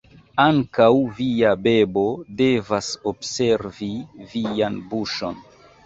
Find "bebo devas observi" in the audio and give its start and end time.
1.67-3.95